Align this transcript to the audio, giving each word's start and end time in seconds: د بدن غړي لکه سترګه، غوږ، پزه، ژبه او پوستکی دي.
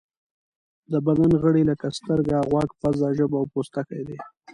د 0.91 0.93
بدن 1.07 1.31
غړي 1.43 1.63
لکه 1.71 1.87
سترګه، 1.99 2.37
غوږ، 2.49 2.69
پزه، 2.79 3.09
ژبه 3.17 3.37
او 3.41 3.45
پوستکی 3.53 4.01
دي. 4.07 4.17